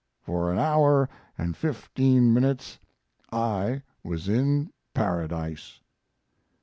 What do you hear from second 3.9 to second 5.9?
was in paradise."